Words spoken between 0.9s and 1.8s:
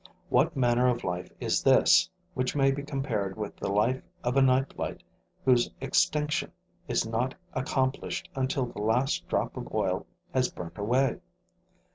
life is